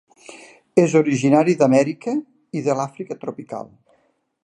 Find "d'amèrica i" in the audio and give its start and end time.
1.61-2.65